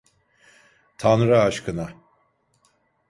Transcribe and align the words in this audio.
Tanrı 0.97 1.41
aşkına. 1.41 1.89